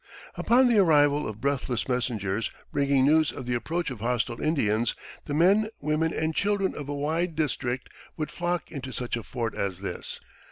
Upon 0.33 0.67
the 0.67 0.79
arrival 0.79 1.27
of 1.27 1.39
breathless 1.39 1.87
messengers 1.87 2.49
bringing 2.71 3.05
news 3.05 3.31
of 3.31 3.45
the 3.45 3.53
approach 3.53 3.91
of 3.91 3.99
hostile 3.99 4.41
Indians, 4.41 4.95
the 5.25 5.33
men, 5.35 5.69
women, 5.79 6.11
and 6.11 6.33
children 6.33 6.73
of 6.73 6.89
a 6.89 6.95
wide 6.95 7.35
district 7.35 7.87
would 8.17 8.31
flock 8.31 8.71
into 8.71 8.91
such 8.93 9.15
a 9.15 9.21
fort 9.21 9.53
as 9.53 9.81
this. 9.81 10.19